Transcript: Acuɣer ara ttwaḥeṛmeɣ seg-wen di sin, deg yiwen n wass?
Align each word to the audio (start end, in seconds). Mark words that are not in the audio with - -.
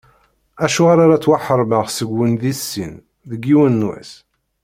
Acuɣer 0.65 0.97
ara 1.05 1.17
ttwaḥeṛmeɣ 1.19 1.83
seg-wen 1.89 2.33
di 2.41 2.53
sin, 2.69 2.93
deg 3.29 3.41
yiwen 3.47 3.81
n 3.83 3.87
wass? 3.87 4.11